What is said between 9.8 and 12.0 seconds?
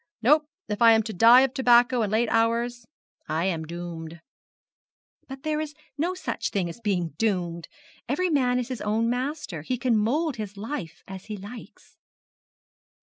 mould his life as he likes.'